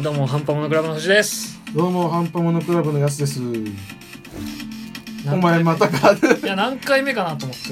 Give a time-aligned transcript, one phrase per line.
[0.00, 1.60] どうもハンパモノクラブの藤です。
[1.74, 3.40] どうも、ハンパモノクラブのやすです。
[5.30, 6.12] お前またか。
[6.14, 7.62] いや何回目かなと思って。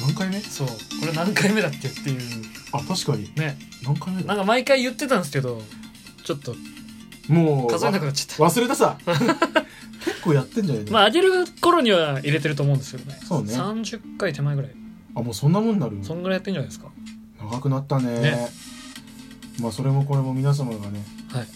[0.00, 0.38] 何回目？
[0.40, 0.66] そう。
[0.68, 0.74] こ
[1.06, 2.20] れ何回目だっけっていう。
[2.72, 3.32] あ、確かに。
[3.34, 3.56] ね。
[3.82, 4.28] 何回目だ？
[4.28, 5.62] なんか毎回言ってたんですけど
[6.22, 6.54] ちょっと
[7.28, 8.98] もう、数えなくなっちゃっ忘れたさ。
[10.04, 13.18] 結構やってんじゃないまあ上げる頃には入れてると思うんですけどね。
[13.26, 13.54] そうね。
[13.54, 14.70] 30回手前ぐらい。
[15.14, 15.98] あ、もうそんなもんなる。
[16.02, 16.88] そんぐらいやってんじゃないですか。
[17.40, 18.20] 長くなったね。
[18.20, 18.73] ね
[19.60, 21.46] まあ、それもこれも皆様がね、はい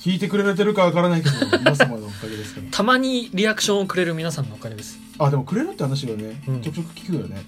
[0.00, 2.66] 聞いてくれてるかわからないけど、 皆様のおかげですから。
[2.70, 7.44] たまにリアクションをくれる皆さんのおかげですあ、でもくれるって話はねうん、ちょくちょく聞くよね。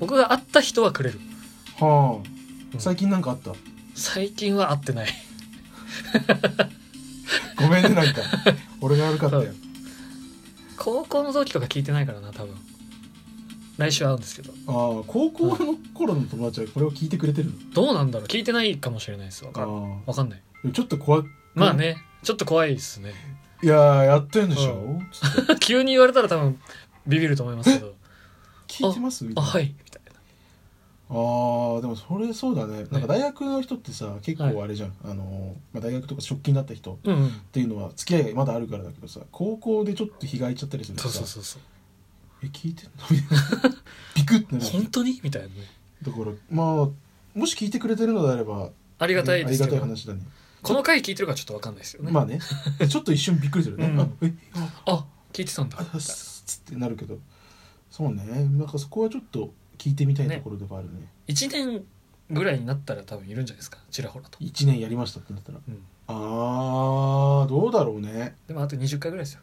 [0.00, 1.20] 僕が会った人はくれる
[1.78, 2.26] はう
[2.74, 2.78] あ。
[2.78, 3.52] ん最近なんかあった？
[3.94, 5.08] 最近は会ってない
[7.56, 8.22] ごめんね、なんか。
[8.80, 9.52] 俺が悪かったよ。
[10.78, 12.54] 高校の同期とか聞いてないからな多分
[13.76, 14.52] 来週会うんですけど。
[14.68, 17.54] ああ、高校の頃の友達はこれを聞いてくれてるの？
[17.72, 18.28] どうなんだろう？
[18.28, 19.44] 聞いてないかもしれないです。
[19.44, 20.42] わかあわかんない。
[20.64, 20.68] あ。
[20.70, 21.22] ちょっと怖い？
[21.54, 21.96] まあね。
[22.22, 23.12] ちょっと怖いですね。
[23.62, 25.56] いやー、やってんでしょ、つって。
[25.60, 26.58] 急に言われたら多分
[27.06, 27.94] ビビると思いますけど。
[28.68, 29.24] 聞いてます？
[29.24, 29.50] みたいな。
[29.50, 29.64] あはい。
[29.84, 30.12] みたいな。
[31.10, 32.86] あーでもそれそうだね。
[32.90, 34.94] なんか大学の人ってさ、結構あれじゃん。
[35.04, 37.30] あのー、まあ、大学とか職勤だった人っうんうん。
[37.52, 41.62] ていうのは付き合いがまだあるからだけどさ、高校でちょっと日が空いちゃったりするとさ、そうそうそうそう
[42.44, 43.04] え、聞いてんの？
[43.10, 43.76] みたいな。
[44.14, 44.70] ビクってなる。
[44.70, 45.20] 本当に？
[45.22, 45.54] みたいなね。
[46.02, 49.70] だから、まあ、もし聞いてくれてるのであれば、ありがたいありがですけど。
[49.72, 50.20] たい話だね。
[50.62, 52.10] この回聞いてるかちょっとわかんないですよね。
[52.10, 52.38] まあね。
[52.88, 53.86] ちょっと一瞬びっくりするね。
[53.86, 54.00] うん。
[54.00, 55.78] あ、え、あ、あ聞いてたんだ。
[55.80, 57.18] あつってなるけど。
[57.90, 58.24] そうね。
[58.24, 61.08] なんかそこはちょっと聞いてみたいところではあるね。
[61.28, 61.84] 1年
[62.30, 63.78] ぐらいになったら多分いるんじゃないですか？
[63.90, 65.58] ちらほらと、1年やりましたってなったら。
[65.68, 68.36] うん、あーどうだろうね。
[68.48, 69.42] でもあと20回ぐらいですよ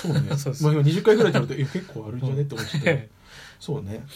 [0.00, 0.20] そうね。
[0.38, 3.08] そうまあ今20回ぐらいって言われてえ結構あるんじゃねって思ってて
[3.60, 4.06] そうね。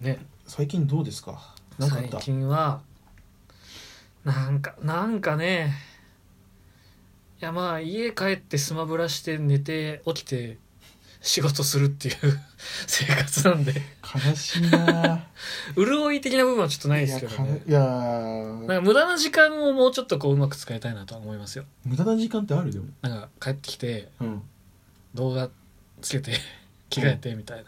[0.00, 0.18] ね。
[0.46, 1.54] 最近どうですか？
[1.78, 2.82] なんかあっ最た近は
[4.24, 5.74] なんかなんかね。
[7.40, 10.58] いやまあ家帰ってスマブラして寝て起きて
[11.22, 12.16] 仕事するっていう
[12.86, 13.74] 生活なんで。
[14.26, 15.24] 悲しいな。
[15.76, 21.64] 潤い的な部分はちょっとないですけどいやねかいやなんか無駄な時間をもうちょっとこううまく使いたいなとは思いますよ。
[21.84, 22.86] 無駄な時間ってあるでも。
[23.00, 24.42] なんか帰ってきてうん。
[25.14, 25.48] 動画
[26.00, 26.32] つけて
[26.90, 27.64] 着替えてみたいな、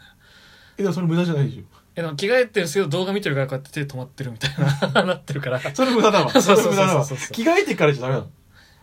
[0.77, 4.51] えでもそれ無駄じゃないでしえでも着替えてるんですけど動画見てるからこうやって手止まってるみたい
[4.93, 5.57] な なってるから。
[5.57, 6.41] ょそれ無駄だわ。
[6.41, 7.05] それ無駄だわ。
[7.05, 8.29] 着替えてからじゃダメなの。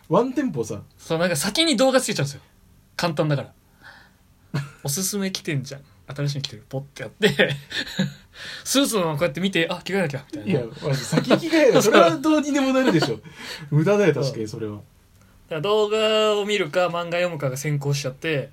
[0.08, 0.80] ワンテンポさ。
[0.98, 2.40] そうなんか先に動画つけちゃうんですよ。
[2.96, 3.52] 簡単だから
[4.84, 5.82] おすすめ来てんじゃん。
[6.15, 6.65] 新しいの来てる。
[6.69, 7.28] ポッてやって。
[8.65, 10.60] スーツのままこうやって見てあ着替えなきゃみたいな。
[10.60, 13.20] いやマジ先着替えるそれはどうにでもなるでしょ。
[13.70, 14.81] 無駄だよ確かにそれは。
[15.48, 18.50] ら動画を見るか漫画読むかが先行しちゃって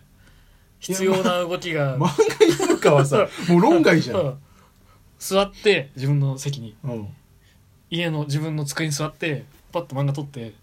[0.79, 4.23] 必要な動きが、漫画読むかはさもう論外じゃん、う。
[4.29, 4.37] ん
[5.17, 6.75] 座って自分の席に。
[6.83, 7.07] うん、
[7.89, 10.53] 家の自分の机に座ってパッと漫画撮って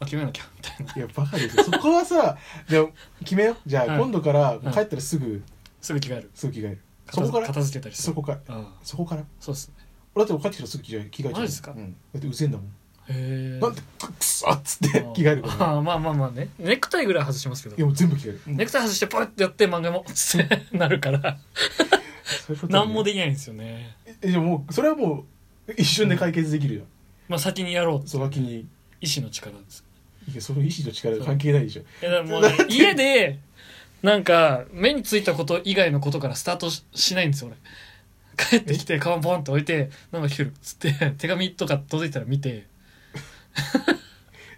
[0.00, 0.92] あ着替えなきゃみたいな。
[0.94, 1.64] いやバカですよ。
[1.64, 2.36] そこはさ
[2.68, 2.90] でも
[3.20, 3.56] 決めよう。
[3.66, 3.98] じゃあ、はい。
[3.98, 5.42] 今度からはい帰ったらすぐ
[5.80, 6.30] すぐ着替える。
[6.34, 6.78] すぐ着替える。
[7.10, 7.46] そ片こから？
[7.48, 8.04] 片付けたりする。
[8.06, 8.38] そこから？
[8.48, 9.24] ああそこから？
[9.38, 9.74] そうっすね。
[10.14, 11.40] 俺だって帰ってきたらすぐ着替え着替えちゃう。
[11.42, 11.72] マジっすか？
[11.72, 12.70] うん、だってうぜえんだもん、へ
[13.10, 13.58] え。
[13.60, 16.48] なんでくっそっつって着替えるからああまあまあまあね。
[16.58, 17.76] ネクタイぐらい外しますけど。
[17.76, 18.56] いやもう全部着替える、うん。
[18.56, 21.38] ネクタイ外してポイってやって漫画もつって なるから。
[22.46, 22.78] そういうことね。
[22.78, 23.96] 何もできないんですよね。
[24.22, 25.24] えじゃあもうそれはも
[25.68, 26.84] う一瞬で解決できるよ、
[27.28, 28.66] まあ先にやろうその気に。
[29.02, 29.82] 意志の力です
[30.28, 31.82] いやその意志の力関係ないでしょ。
[31.82, 33.38] いやだからもうね家で
[34.02, 37.56] なんか目についたこと以外のことからスタートししないんですよ俺。
[38.36, 42.66] 帰ってきてカバンポンって置いてなんか来てるっつって手紙とか届いたら見て。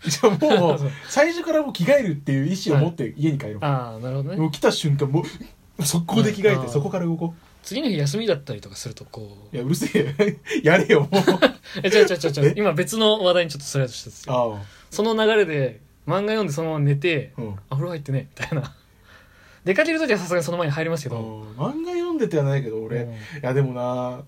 [0.07, 0.91] じゃあもうそう。
[1.09, 4.37] 最初からもう着替えるっていう意思を持って家に帰ろう、ああなるほどね。
[4.37, 5.25] もう来た瞬間も
[5.79, 9.55] う速攻で着替えうんてそこから動こ次の日休みだったりとかするとこう。
[9.55, 11.11] ういやうるせえ やれよもう。
[11.83, 12.55] え違う違う違う違うえ？
[12.57, 17.53] 今別の話題にちょっとスライドしたんですよあその流れで漫画読んでそのまま寝てあうん。
[17.55, 18.75] あ風呂入ってねみたいな。
[19.65, 23.13] 出かける時はさすがにその前に入りますけど、漫画読んでてはないけど俺、うん。
[23.13, 24.23] いやでもな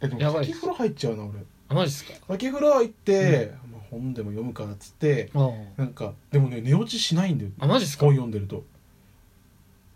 [0.00, 1.38] えでやばいも先風呂入っちゃうな俺。
[1.68, 2.26] あマジですか？
[2.28, 7.50] 先風呂入って、まあ、本でも読むかっつってあなんかでもね寝落ちしないんだよ。
[7.58, 8.04] あマジですか？
[8.06, 8.62] 本読んでると。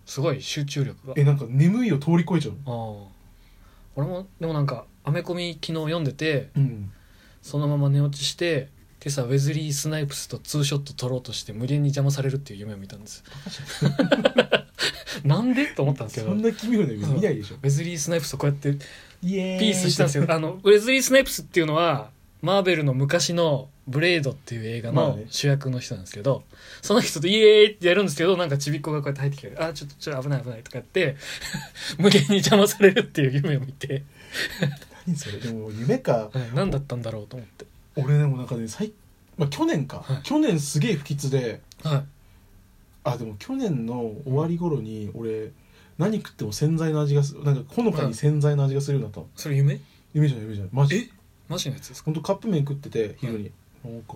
[0.06, 1.14] すごい集中力が。
[1.16, 3.06] えなんか眠いを通り越えちゃうあ。
[3.94, 6.90] 俺もでもなんかアメコミ昨日読んでてうん。
[7.42, 8.68] そのまま寝落ちして
[9.00, 13.22] 今朝ウェズリー・スナイプスとツーショット撮ろうとして無限に邪魔されるっていう夢を見たんです。
[15.24, 16.28] なんでと思ったんですけど。
[16.28, 17.56] ウそんな奇妙な夢見ないでしょ。
[17.56, 18.72] ェズリー・スナイプスとこうやって
[19.22, 22.10] ピースしたんですけどあのウェズリー・スナイプスっていうのは
[22.42, 26.42] マーベルの昔の「ブレード」っていう映画の主役の人なんですけど、
[26.82, 31.16] その人とイエーイってやるんですけどなんかちびっ子がこうやって入ってきて「あちょっとちょっと危ない危ない」とかやって
[31.98, 34.02] 無限に邪魔されるっていう夢を見て。
[35.06, 35.38] 何それ？
[35.38, 36.30] でも夢か。
[36.32, 37.64] はい何だったんだろうと思って
[38.04, 38.92] 俺でもなんかね最、
[39.36, 40.22] まあ、去年か、はい。
[40.22, 42.04] 去年すげえ不吉ではい。
[43.04, 45.52] あでも去年の終わり頃に俺
[45.96, 49.80] 何食っても洗剤の味がすなんかほのかに洗剤の味がするようになったの、それ夢？
[50.14, 50.74] 夢じゃない夢じゃない。
[50.74, 51.10] マジ。
[51.48, 52.06] マジのやつですか？
[52.06, 53.50] 本当カップ麺食ってて昼に、
[53.84, 54.14] なんか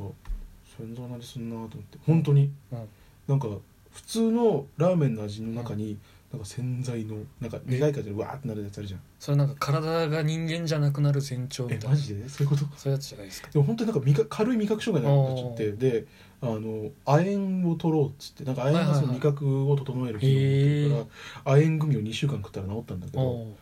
[0.79, 1.99] 洗剤の味すんなと思って。
[2.07, 2.51] 本当に。
[2.73, 2.89] うん
[3.29, 3.47] なんか
[3.93, 5.97] 普通のラーメンの味の中に、
[6.33, 9.01] なんか洗剤のなんか苦い感じでわーってなるやつあるじゃん。
[9.21, 12.29] それなんか体が人間じゃなくなる前兆みたいマジで？
[12.29, 12.65] そういうこと？
[12.77, 13.51] そういうやつじゃないですか。
[13.53, 16.07] でも本当になんか味覚軽い味覚障害になっちゃってで
[16.41, 23.55] あの亜鉛を取ろうっつってなんか亜鉛がその味覚を整える機能を持ってるから、亜鉛グミを2週間食ったら治ったんだけどお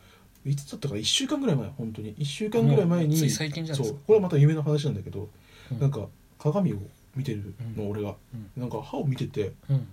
[0.47, 2.15] いつだったか？1週間ぐらい前本当に。
[2.15, 3.99] 1週間ぐらい前につい最近じゃないですか。
[3.99, 5.29] そうこれはまた有名な話なんだけど、
[5.73, 5.81] うん。
[5.81, 6.07] なんか
[6.39, 6.79] 鏡を
[7.17, 7.91] 見てるの、うん。
[7.91, 8.15] 俺が。
[8.33, 8.51] うん。
[8.57, 9.89] なんか歯を見ててうん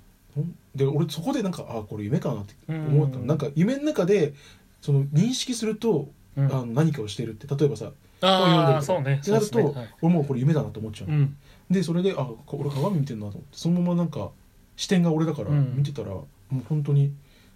[0.75, 3.15] で俺そこでなんかあこれ夢かなって思った。
[3.17, 3.27] の、うん。
[3.27, 4.33] なんか夢の中で
[4.81, 6.45] その認識すると、うん。
[6.45, 7.91] あの何かをしてるって例えばさ
[8.21, 9.19] 本読んでるそうね。
[9.21, 9.63] ってなると、ね。
[9.65, 9.89] はい。
[10.01, 11.37] 俺もうこれ夢だなと思っちゃう、うん。
[11.69, 14.29] でそれであこ俺鏡見てんなと思ってそのままなんか
[14.75, 15.75] 視点が俺だからうん。
[15.75, 17.11] 見てたら、もう本当に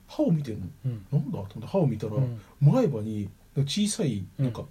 [0.08, 0.68] 歯を見てんの。
[0.86, 1.06] うん。
[1.12, 2.42] なんだと思って歯を見たら、うん。
[2.62, 4.64] 前歯に小さいなんか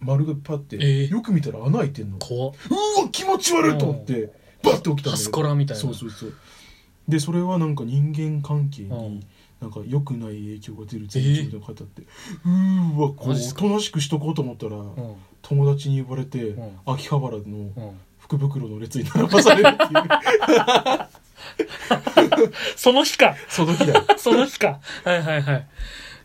[0.00, 1.10] 丸がパッて、えー。
[1.10, 2.16] よく見たら穴開いてんの。
[2.16, 2.52] うわ
[3.12, 4.32] 気持ち悪いと思って
[4.62, 5.10] バッて起きたんだけど。
[5.10, 5.80] ハスコラみたいな。
[5.82, 6.32] そうそうそう
[7.08, 8.90] でそれはなんか人間関係うん。
[9.14, 9.26] に
[9.60, 11.20] なんか良くない影響が出る前
[11.50, 13.64] 兆の書いてあって、うーわこうマジっすか？
[13.64, 15.14] おとなしくしとこうと思ったら、うん。
[15.42, 16.70] 友達に呼ばれて、うん。
[16.86, 17.72] 秋葉原のうん。
[18.20, 19.90] 福袋の列に並ばされるっていう。
[22.76, 23.34] その日か。
[23.48, 24.04] その日だよ。
[24.18, 24.80] その日か。
[25.02, 25.66] はいはいはい。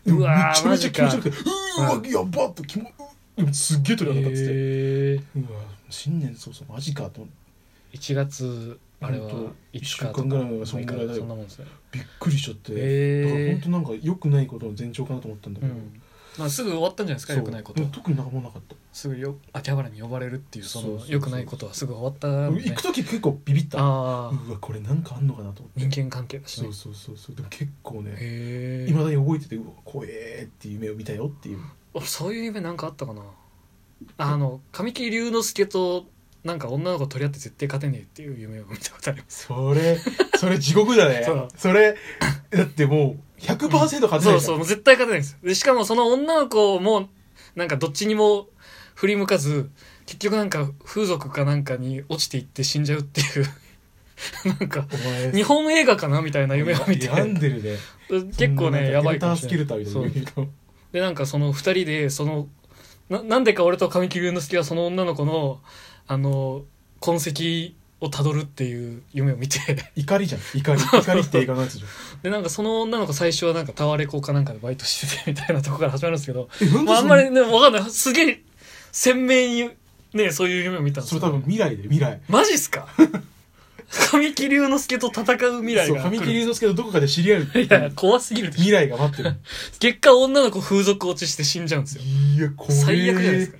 [0.06, 2.90] うわーちゃめちゃ気持ち悪くてうーわ、やばっと気も
[3.36, 4.42] でもすっげえ鳥肌立って。
[4.46, 7.28] て、えうわ新年早々マジかと思っ
[7.92, 7.98] て。
[7.98, 11.24] 1月あれはほんと5日一週間ぐらいはそんぐらいだよ。
[11.92, 16.00] びっくりしちゃって、だから本当なんか良くないことの前兆かなと思ったんだけど、うん。
[16.38, 17.84] まあすぐ終わったんじゃないですかよくないこと。
[17.84, 23.78] 特になんかもうなかった、すぐよ秋葉原に呼ばれるっていうそのよくないことはすぐ終わったんで行く時結構ビビった。
[23.78, 25.86] うわこれなんかあんのかなと思って。
[25.86, 27.36] 人間関係だしねそうそうそうそう。
[27.36, 31.58] でも結構ねへいまだに覚えててうわ怖えーっていう夢を見たよっていう。
[31.94, 33.22] えそういう夢なんかあったかな。
[34.18, 36.06] あの神木隆之介と
[36.44, 39.46] なんか女の子取り合って絶対勝てねえっていう夢を見たことあります。
[39.46, 39.98] それ
[40.36, 41.48] それ地獄だねそう。
[41.56, 41.96] それ
[42.50, 44.20] だってもう100%勝てないじゃん。
[44.20, 45.32] そうそうもう絶対勝てないんです。
[45.32, 47.08] よでしかもその女の子も
[47.56, 48.48] なんかどっちにも
[48.94, 49.70] 振り向かず
[50.04, 53.46] 結局なんか風俗かなんかに落ちていって死んじゃうっていう
[54.60, 57.06] なんかお前日本映画かなみたいな夢を見て。
[57.06, 57.78] 病んでるね
[58.36, 59.38] 結構ねやばいかもう。
[60.92, 62.48] でなんかその二人でその
[63.08, 65.60] ななんでか俺と神木隆之介はその女の子の
[66.06, 66.62] あの
[67.00, 69.58] 痕跡をたどるっていう夢を見て。
[69.96, 70.40] 怒りじゃん。
[70.54, 70.80] 怒り。
[71.00, 71.86] 怒りって映画のやつじゃ
[72.18, 76.48] んでなんかその女の子最初はなんかタワレコかなんかでバイトしててみたいなとこから始まるんですけど、
[76.84, 77.90] まあ、あそんまりねわかんない。
[77.90, 78.40] すげえ
[78.92, 79.70] 鮮明に
[80.12, 82.20] ねそういう夢を見たんですよそれ多分未来で未来。
[82.28, 82.86] マジっすか？
[84.10, 87.66] 神木隆之介と戦う未来そうが神木隆之介とどこかで知り合うっていう。
[87.66, 88.62] いや怖すぎるでしょ。
[88.64, 89.34] 未来が待ってる。
[89.78, 92.02] 結果女の子風俗落ちして死んじゃうんですよ。
[92.02, 93.58] いや怖え最悪じゃないですか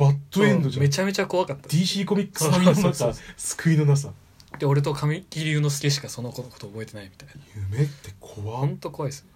[0.00, 0.82] バッドエンドじゃん。
[0.82, 1.68] めちゃめちゃ怖かった。
[1.68, 2.94] DC コミックス並みのな
[3.36, 4.10] 救いのなさ。
[4.58, 7.34] で俺と神木隆之介しかその子のこと覚えてないみたいな。
[7.70, 9.26] 夢って怖ほっんと怖いです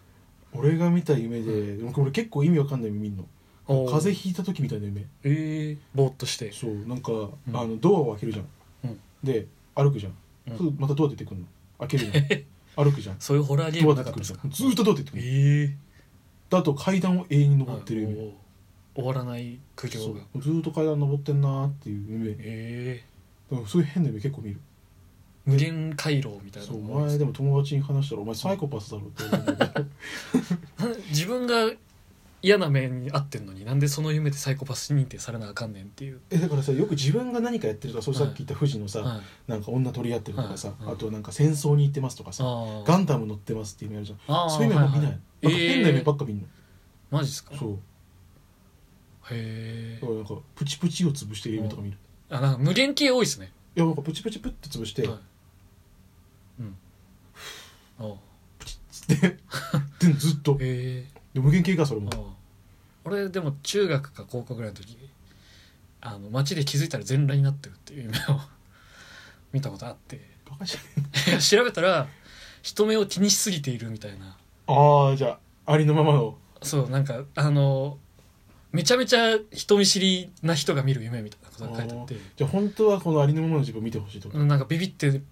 [0.54, 3.26] 俺が見た夢ででもこれ結構意味わかんない夢見んの。
[3.68, 3.90] おー。
[3.90, 5.02] 風邪ひいた時みたいな夢。
[5.22, 6.50] ええぼーっとして。
[6.50, 7.36] そうなんか、ん。
[7.52, 8.46] あのドアを開けるじゃん、
[8.84, 9.00] うん。
[9.22, 10.14] で歩くじゃん、
[10.50, 10.58] うん。
[10.58, 11.46] そうまたドア出てくるの。
[11.80, 12.24] 開けるじゃん。
[12.84, 13.16] 歩くじゃん。
[13.18, 14.50] そういうホラーゲームドア出てくるじゃん。
[14.50, 15.84] ずーっとドア出てくる、ええ
[16.50, 18.34] であと階段を永遠に登ってる夢、
[18.94, 20.20] 終わらない苦そ行が。
[20.34, 20.40] う。
[20.40, 23.04] ずーっと階段登ってんなーっていう夢だえ
[23.50, 24.60] えからそういう変な夢結構見る。
[25.46, 26.68] 無限回廊みたいな。
[26.68, 29.84] そうのお前でも友達に話したらお前サイコパスだろって
[31.10, 31.70] 自分が
[32.40, 38.24] 嫌な目に遭ってんのになんでその夢でサイコパス認定されなあかんねんっていう、えだからさよく自分が何かやってるとかそうはい。
[38.24, 39.16] さっき言った富士のさ、は
[39.48, 40.84] い、なんか女取り合ってるとかさ、はい。
[40.84, 40.94] はい。
[40.94, 42.44] あとなんか戦争に行ってますとかさ
[42.86, 44.18] ガンダム乗ってますっていう夢あるじゃん。
[44.28, 46.46] あーそういう夢あんま見ない、はいなんか変な夢ばっか見んの、
[47.10, 47.54] マジですか？
[47.54, 47.78] へそう
[49.30, 51.98] えだからなんかプチプチを潰してる夢とか見る、
[52.30, 53.52] あなんか無限系多いですね。
[53.76, 55.18] いやなんかプチプチプッて潰して、はい。
[56.60, 56.76] うん。
[58.00, 58.14] あ
[58.90, 59.36] つって。
[59.98, 60.52] でもずっと。
[60.54, 61.04] へえ
[61.34, 62.10] で無限系かそれも。
[63.04, 64.96] 俺でも中学か高校ぐらいの時
[66.00, 68.40] あの街で気づいたら全裸になってるっていう夢を
[69.52, 70.34] 見たことあって。
[70.48, 70.76] バカじ
[71.28, 72.06] いや調べたら
[72.62, 74.36] 人目を気にしすぎているみたいな。
[74.66, 76.38] ああじゃあありのままの。
[76.62, 77.98] そうなんかあの
[78.74, 82.16] めちゃめちゃ人見知りな人が見る夢みたいなことが書いてあって。
[82.36, 85.22] じゃあ本当はこのありのままの自分を見てほしいとか、なんかビビってる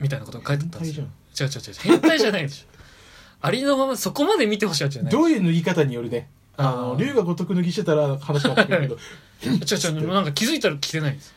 [0.00, 1.06] みたいなことが書いてあったんですよ。
[1.38, 2.76] 変違う違う違う変態じゃないでしょ
[3.40, 5.12] ありのままそこまで見てほしいわけじゃない。
[5.12, 6.28] どういう脱ぎ方によるね。
[6.56, 8.98] あの龍が如く脱ぎしてたら話変わってくるけど。
[9.46, 11.34] 違う違うなんか気づいたら来てないんです。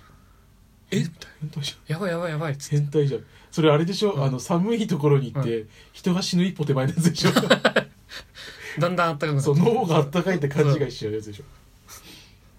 [0.90, 1.00] え？
[1.02, 2.76] みたい変態じなやばいやばいやばいっつっゃて。
[2.78, 3.22] ん変態じゃん。
[3.52, 4.24] それあれでしょ、うん。
[4.24, 7.32] あの寒いところに行って、人が死ぬ一歩手前のやつでしょ？
[8.78, 11.44] だんだんあったかくなってそう脳があったかいって勘違いしちゃうやつでしょ。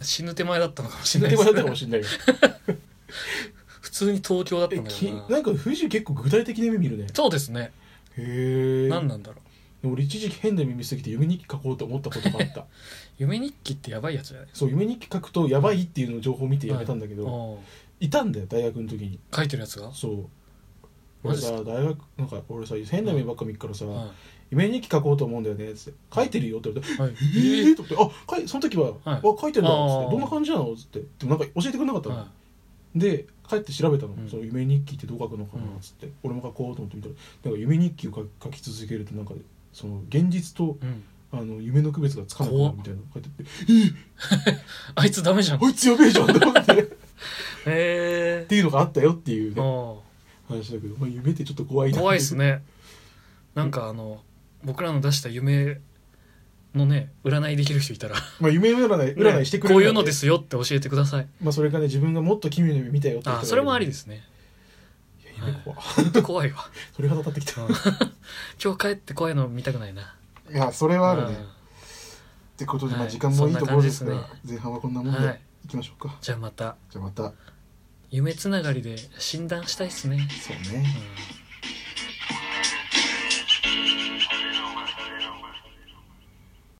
[0.02, 1.44] 死ぬ手前だったのかもし死ぬれない。
[1.44, 2.06] です手前だったかもしれないよ。
[3.80, 5.26] 普通に東京だったえんだよな。
[5.26, 7.06] きなんか藤井結構具体的な夢見るね。
[7.12, 7.72] そうですね。
[8.16, 9.36] へえ何なんだろ
[9.84, 9.92] う。
[9.92, 12.66] 俺一時期変な耳すぎて夢日記書こうと思ったことがあった。
[13.18, 14.48] 夢日記ってやばいやつじゃない？
[14.52, 17.62] そう夢日記書くとやばいっていうのを情報を見てやめたんだけど、お
[17.98, 19.18] い、たんだよ大学の時に。
[19.34, 19.92] 書いてるやつが？
[19.92, 20.26] そう
[21.22, 24.10] 俺さ大学なんか俺さ変な夢ばっか見っからさ、は
[24.50, 25.98] 夢日記書こうと思うんだよねっつって。
[26.12, 27.60] 書いてるよって言われていはい。
[27.60, 28.96] えー、と思ってあ書いその時は、はい。
[29.04, 30.10] あ書いてんだっつって。
[30.10, 30.72] どんな感じなの？
[30.72, 30.98] っつって。
[30.98, 32.28] でもなんか教えてくれなかったの、は
[32.96, 34.28] で帰って調べたの、うん。
[34.28, 39.34] その夢日記ってどう書くのかなっつって、俺も書こうと思ってみたらなんか夢日記を書書き続けるとなんか
[39.72, 41.04] その現実というん。
[41.32, 44.54] あの夢の区別がつかなくなるみたいなの書いてあって。
[44.96, 45.62] あいつダメじゃん。
[45.62, 46.72] へ あいつやべえじゃんと思って。
[46.82, 46.86] っ
[47.66, 49.60] えていうのがあったよっていうね。
[49.62, 50.02] お
[50.50, 51.98] 話だけど、まあ、夢ってちょっと怖いな。
[51.98, 52.62] 怖いっすね。
[53.54, 54.20] なんかあの
[54.64, 55.80] 僕らの出した夢
[56.74, 58.16] のね占いできる人いたら。
[58.40, 61.26] まあ夢占い占いしてくれるこういうのですすよって教えてください。
[61.42, 64.22] まあそれがね自分がもっと奇妙な夢見たよってあそれもありですね。
[65.22, 65.76] いや夢怖。
[65.76, 66.58] 本当怖いわ。
[66.96, 67.62] 鳥肌立ってきた。
[67.62, 67.68] うん。
[68.62, 70.14] 今日帰って怖いの見たくないな。
[70.50, 71.34] いやそれはあるね、うん。
[71.34, 71.46] っ
[72.56, 73.10] てことで、まあはい。
[73.10, 75.40] 時間もいいところですがそんな感前半はこんなもんではい。
[75.64, 76.76] いきましょうか、じゃあまた。
[76.90, 77.32] じゃあまた
[78.10, 80.84] 夢つながりで診断したいっすね、そうね。
[81.44, 81.49] うん